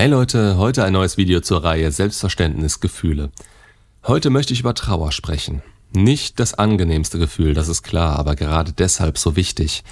[0.00, 3.32] Hey Leute, heute ein neues Video zur Reihe Selbstverständnis Gefühle.
[4.06, 5.60] Heute möchte ich über Trauer sprechen.
[5.92, 9.82] Nicht das angenehmste Gefühl, das ist klar, aber gerade deshalb so wichtig.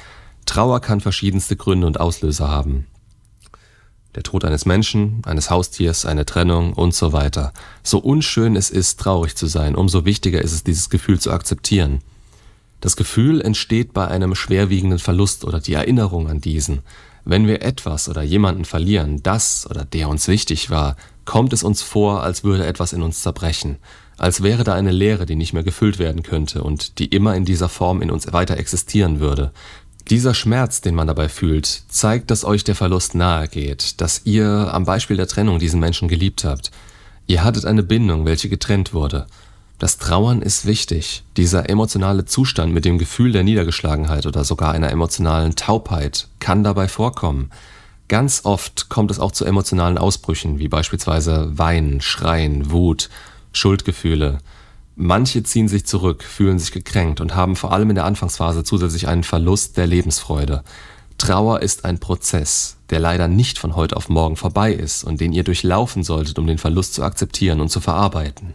[0.45, 2.87] Trauer kann verschiedenste Gründe und Auslöser haben.
[4.15, 7.53] Der Tod eines Menschen, eines Haustiers, eine Trennung und so weiter.
[7.83, 11.99] So unschön es ist, traurig zu sein, umso wichtiger ist es, dieses Gefühl zu akzeptieren.
[12.81, 16.83] Das Gefühl entsteht bei einem schwerwiegenden Verlust oder die Erinnerung an diesen.
[17.29, 20.95] Wenn wir etwas oder jemanden verlieren, das oder der uns wichtig war,
[21.25, 23.79] kommt es uns vor, als würde etwas in uns zerbrechen,
[24.17, 27.45] als wäre da eine Leere, die nicht mehr gefüllt werden könnte und die immer in
[27.45, 29.51] dieser Form in uns weiter existieren würde.
[30.09, 34.73] Dieser Schmerz, den man dabei fühlt, zeigt, dass euch der Verlust nahe geht, dass ihr
[34.73, 36.71] am Beispiel der Trennung diesen Menschen geliebt habt.
[37.27, 39.27] Ihr hattet eine Bindung, welche getrennt wurde.
[39.79, 41.23] Das Trauern ist wichtig.
[41.37, 46.89] Dieser emotionale Zustand mit dem Gefühl der Niedergeschlagenheit oder sogar einer emotionalen Taubheit kann dabei
[46.89, 47.51] vorkommen.
[48.09, 53.11] Ganz oft kommt es auch zu emotionalen Ausbrüchen, wie beispielsweise Weinen, Schreien, Wut,
[53.53, 54.39] Schuldgefühle.
[54.95, 59.09] Manche ziehen sich zurück, fühlen sich gekränkt und haben vor allem in der Anfangsphase zusätzlich
[59.09, 60.63] einen Verlust der Lebensfreude.
[61.19, 65.35] Trauer ist ein Prozess, der leider nicht von heute auf morgen vorbei ist und den
[65.35, 68.55] ihr durchlaufen solltet, um den Verlust zu akzeptieren und zu verarbeiten.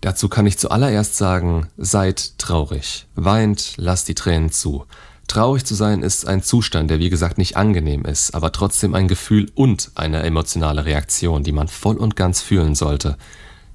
[0.00, 4.86] Dazu kann ich zuallererst sagen, seid traurig, weint, lasst die Tränen zu.
[5.26, 9.08] Traurig zu sein ist ein Zustand, der wie gesagt nicht angenehm ist, aber trotzdem ein
[9.08, 13.16] Gefühl und eine emotionale Reaktion, die man voll und ganz fühlen sollte.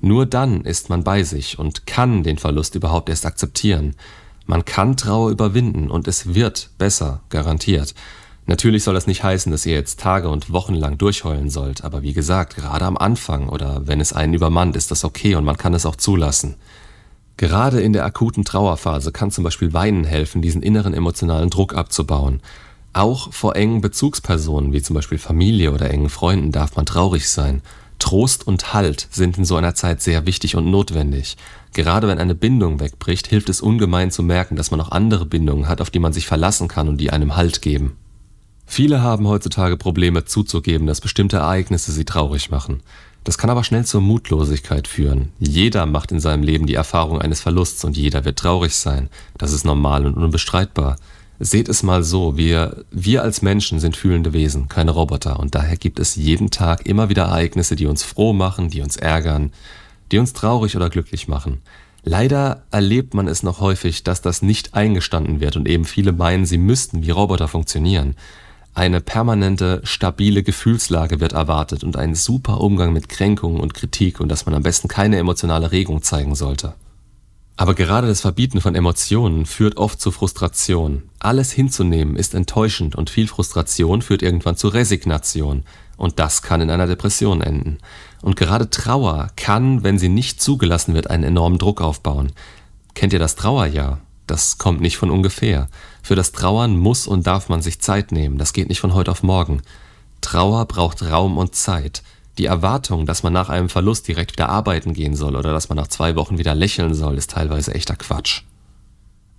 [0.01, 3.95] Nur dann ist man bei sich und kann den Verlust überhaupt erst akzeptieren.
[4.47, 7.93] Man kann Trauer überwinden und es wird besser, garantiert.
[8.47, 12.03] Natürlich soll das nicht heißen, dass ihr jetzt Tage und Wochen lang durchheulen sollt, aber
[12.03, 15.57] wie gesagt, gerade am Anfang oder wenn es einen übermannt, ist das okay und man
[15.57, 16.55] kann es auch zulassen.
[17.37, 22.39] Gerade in der akuten Trauerphase kann zum Beispiel Weinen helfen, diesen inneren emotionalen Druck abzubauen.
[22.93, 27.61] Auch vor engen Bezugspersonen wie zum Beispiel Familie oder engen Freunden darf man traurig sein.
[27.99, 31.35] Trost und Halt sind in so einer Zeit sehr wichtig und notwendig.
[31.73, 35.67] Gerade wenn eine Bindung wegbricht, hilft es ungemein zu merken, dass man auch andere Bindungen
[35.67, 37.97] hat, auf die man sich verlassen kann und die einem Halt geben.
[38.65, 42.81] Viele haben heutzutage Probleme zuzugeben, dass bestimmte Ereignisse sie traurig machen.
[43.23, 45.29] Das kann aber schnell zur Mutlosigkeit führen.
[45.39, 49.09] Jeder macht in seinem Leben die Erfahrung eines Verlusts und jeder wird traurig sein.
[49.37, 50.97] Das ist normal und unbestreitbar.
[51.39, 55.75] Seht es mal so, wir, wir als Menschen sind fühlende Wesen, keine Roboter, und daher
[55.75, 59.51] gibt es jeden Tag immer wieder Ereignisse, die uns froh machen, die uns ärgern,
[60.11, 61.61] die uns traurig oder glücklich machen.
[62.03, 66.45] Leider erlebt man es noch häufig, dass das nicht eingestanden wird und eben viele meinen,
[66.45, 68.15] sie müssten wie Roboter funktionieren.
[68.75, 74.27] Eine permanente, stabile Gefühlslage wird erwartet und ein super Umgang mit Kränkungen und Kritik und
[74.27, 76.73] dass man am besten keine emotionale Regung zeigen sollte.
[77.55, 81.03] Aber gerade das Verbieten von Emotionen führt oft zu Frustration.
[81.19, 85.63] Alles hinzunehmen ist enttäuschend und viel Frustration führt irgendwann zu Resignation.
[85.95, 87.77] Und das kann in einer Depression enden.
[88.21, 92.33] Und gerade Trauer kann, wenn sie nicht zugelassen wird, einen enormen Druck aufbauen.
[92.93, 94.01] Kennt ihr das Trauerjahr?
[94.27, 95.69] Das kommt nicht von ungefähr.
[96.05, 98.37] Für das Trauern muss und darf man sich Zeit nehmen.
[98.37, 99.63] Das geht nicht von heute auf morgen.
[100.21, 102.03] Trauer braucht Raum und Zeit.
[102.37, 105.77] Die Erwartung, dass man nach einem Verlust direkt wieder arbeiten gehen soll oder dass man
[105.79, 108.43] nach zwei Wochen wieder lächeln soll, ist teilweise echter Quatsch.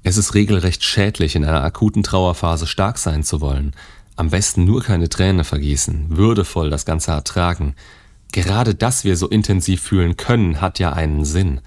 [0.02, 3.72] Es ist regelrecht schädlich, in einer akuten Trauerphase stark sein zu wollen.
[4.16, 7.76] Am besten nur keine Träne vergießen, würdevoll das Ganze ertragen.
[8.32, 11.60] Gerade dass wir so intensiv fühlen können, hat ja einen Sinn.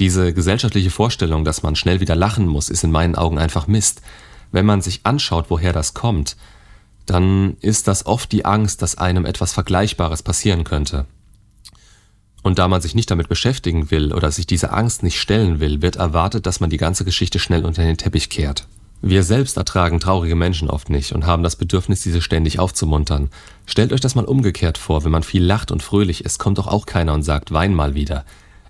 [0.00, 4.02] Diese gesellschaftliche Vorstellung, dass man schnell wieder lachen muss, ist in meinen Augen einfach Mist.
[4.52, 6.36] Wenn man sich anschaut, woher das kommt,
[7.06, 11.06] dann ist das oft die Angst, dass einem etwas Vergleichbares passieren könnte.
[12.42, 15.80] Und da man sich nicht damit beschäftigen will oder sich dieser Angst nicht stellen will,
[15.80, 18.66] wird erwartet, dass man die ganze Geschichte schnell unter den Teppich kehrt.
[19.00, 23.30] Wir selbst ertragen traurige Menschen oft nicht und haben das Bedürfnis, diese ständig aufzumuntern.
[23.66, 26.68] Stellt euch das mal umgekehrt vor, wenn man viel lacht und fröhlich ist, kommt doch
[26.68, 28.24] auch keiner und sagt, wein mal wieder.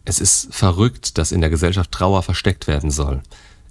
[0.06, 3.22] Es ist verrückt, dass in der Gesellschaft Trauer versteckt werden soll.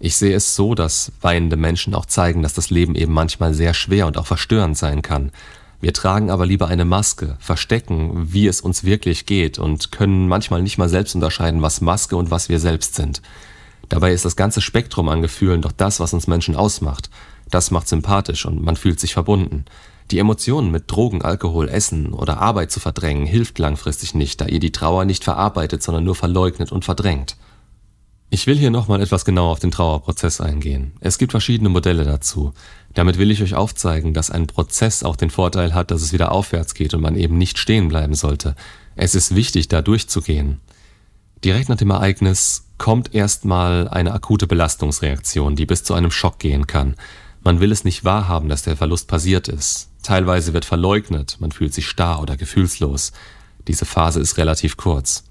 [0.04, 3.76] Ich sehe es so, dass weinende Menschen auch zeigen, dass das Leben eben manchmal sehr
[3.76, 5.32] schwer und auch verstörend sein kann.
[5.80, 10.64] Wir tragen aber lieber eine Maske, verstecken, wie es uns wirklich geht und können manchmal
[10.64, 13.22] nicht mal selbst unterscheiden, was Maske und was wir selbst sind.
[13.90, 17.12] Dabei ist das ganze Spektrum an Gefühlen doch das, was uns Menschen ausmacht.
[17.52, 19.66] Das macht sympathisch und man fühlt sich verbunden.
[20.10, 24.60] Die Emotionen mit Drogen, Alkohol, Essen oder Arbeit zu verdrängen, hilft langfristig nicht, da ihr
[24.60, 27.36] die Trauer nicht verarbeitet, sondern nur verleugnet und verdrängt.
[28.34, 30.94] Ich will hier nochmal etwas genauer auf den Trauerprozess eingehen.
[31.02, 32.54] Es gibt verschiedene Modelle dazu.
[32.94, 36.32] Damit will ich euch aufzeigen, dass ein Prozess auch den Vorteil hat, dass es wieder
[36.32, 38.56] aufwärts geht und man eben nicht stehen bleiben sollte.
[38.96, 40.62] Es ist wichtig, da durchzugehen.
[41.44, 46.68] Direkt nach dem Ereignis kommt erstmal eine akute Belastungsreaktion, die bis zu einem Schock gehen
[46.68, 46.96] kann.
[47.44, 49.90] Man will es nicht wahrhaben, dass der Verlust passiert ist.
[50.04, 53.12] Teilweise wird verleugnet, man fühlt sich starr oder gefühlslos.
[53.68, 55.26] Diese Phase ist relativ kurz.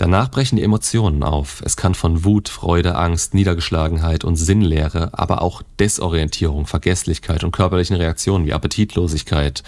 [0.00, 1.60] Danach brechen die Emotionen auf.
[1.62, 7.96] Es kann von Wut, Freude, Angst, Niedergeschlagenheit und Sinnlehre, aber auch Desorientierung, Vergesslichkeit und körperlichen
[7.96, 9.62] Reaktionen wie Appetitlosigkeit,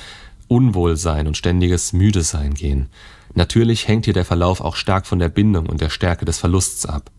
[0.49, 2.87] Unwohlsein und ständiges Müdesein gehen.
[3.35, 6.87] Natürlich hängt hier der Verlauf auch stark von der Bindung und der Stärke des Verlusts
[6.87, 7.11] ab.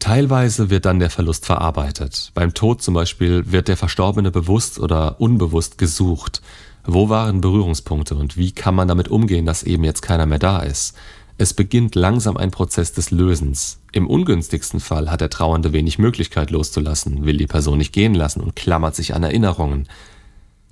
[0.00, 2.32] Teilweise wird dann der Verlust verarbeitet.
[2.34, 6.42] Beim Tod zum Beispiel wird der Verstorbene bewusst oder unbewusst gesucht.
[6.84, 10.58] Wo waren Berührungspunkte und wie kann man damit umgehen, dass eben jetzt keiner mehr da
[10.58, 10.96] ist?
[11.38, 13.80] Es beginnt langsam ein Prozess des Lösens.
[13.92, 18.40] Im ungünstigsten Fall hat der Trauernde wenig Möglichkeit loszulassen, will die Person nicht gehen lassen
[18.40, 19.86] und klammert sich an Erinnerungen.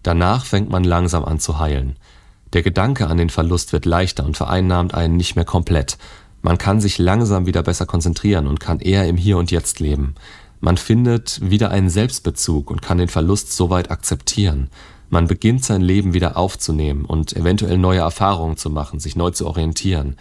[0.03, 1.97] Danach fängt man langsam an zu heilen.
[2.55, 5.99] Der Gedanke an den Verlust wird leichter und vereinnahmt einen nicht mehr komplett.
[6.41, 10.15] Man kann sich langsam wieder besser konzentrieren und kann eher im Hier und Jetzt leben.
[10.61, 14.71] Man findet wieder einen Selbstbezug und kann den Verlust soweit akzeptieren.
[15.11, 19.47] Man beginnt sein Leben wieder aufzunehmen und eventuell neue Erfahrungen zu machen, sich neu zu
[19.47, 20.17] orientieren.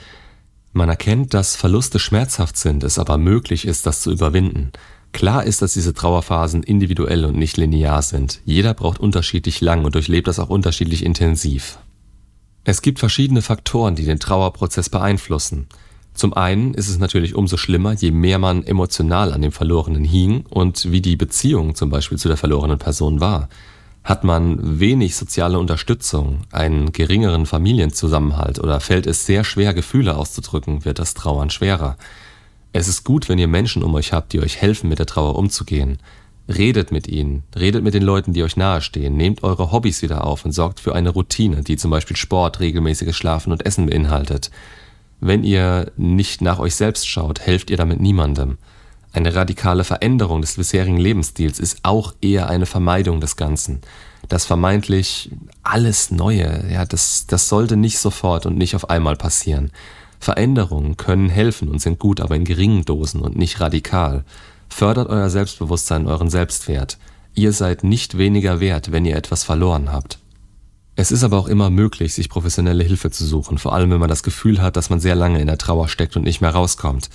[0.74, 4.72] Man erkennt, dass Verluste schmerzhaft sind, es aber möglich ist, das zu überwinden.
[5.12, 8.42] Klar ist, dass diese Trauerphasen individuell und nicht linear sind.
[8.46, 11.78] Jeder braucht unterschiedlich lang und durchlebt das auch unterschiedlich intensiv.
[12.64, 15.68] Es gibt verschiedene Faktoren, die den Trauerprozess beeinflussen.
[16.16, 20.46] Zum einen ist es natürlich umso schlimmer, je mehr man emotional an dem Verlorenen hing
[20.50, 23.50] und wie die Beziehung zum Beispiel zu der verlorenen Person war.
[24.04, 30.84] Hat man wenig soziale Unterstützung, einen geringeren Familienzusammenhalt oder fällt es sehr schwer, Gefühle auszudrücken,
[30.84, 31.98] wird das Trauern schwerer.
[32.74, 35.38] Es ist gut, wenn ihr Menschen um euch habt, die euch helfen, mit der Trauer
[35.38, 36.00] umzugehen.
[36.50, 40.44] Redet mit ihnen, redet mit den Leuten, die euch nahestehen, nehmt eure Hobbys wieder auf
[40.44, 44.52] und sorgt für eine Routine, die zum Beispiel Sport, regelmäßiges Schlafen und Essen beinhaltet.
[45.22, 48.58] Wenn ihr nicht nach euch selbst schaut, helft ihr damit niemandem.
[49.14, 53.82] Eine radikale Veränderung des bisherigen Lebensstils ist auch eher eine Vermeidung des Ganzen.
[54.28, 55.30] Das vermeintlich
[55.62, 59.72] alles Neue, ja, das, das sollte nicht sofort und nicht auf einmal passieren.
[60.20, 64.24] Veränderungen können helfen und sind gut, aber in geringen Dosen und nicht radikal.
[64.68, 66.98] Fördert euer Selbstbewusstsein, euren Selbstwert.
[67.36, 70.18] Ihr seid nicht weniger wert, wenn ihr etwas verloren habt.
[70.96, 74.10] Es ist aber auch immer möglich, sich professionelle Hilfe zu suchen, vor allem wenn man
[74.10, 77.10] das Gefühl hat, dass man sehr lange in der Trauer steckt und nicht mehr rauskommt.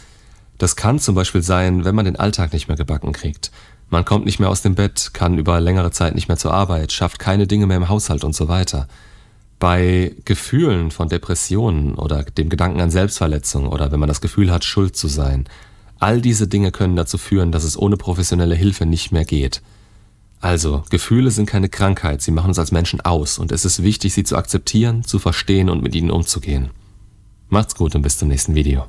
[0.58, 3.50] Das kann zum Beispiel sein, wenn man den Alltag nicht mehr gebacken kriegt.
[3.90, 6.92] Man kommt nicht mehr aus dem Bett, kann über längere Zeit nicht mehr zur Arbeit,
[6.92, 8.86] schafft keine Dinge mehr im Haushalt und so weiter.
[9.58, 14.64] Bei Gefühlen von Depressionen oder dem Gedanken an Selbstverletzung oder wenn man das Gefühl hat,
[14.64, 15.48] schuld zu sein,
[15.98, 19.62] all diese Dinge können dazu führen, dass es ohne professionelle Hilfe nicht mehr geht.
[20.40, 24.14] Also, Gefühle sind keine Krankheit, sie machen uns als Menschen aus und es ist wichtig,
[24.14, 26.70] sie zu akzeptieren, zu verstehen und mit ihnen umzugehen.
[27.48, 28.86] Macht's gut und bis zum nächsten Video.